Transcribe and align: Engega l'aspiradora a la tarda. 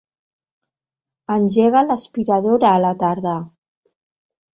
Engega 1.35 1.83
l'aspiradora 1.89 2.71
a 2.71 2.81
la 2.87 2.95
tarda. 3.05 3.35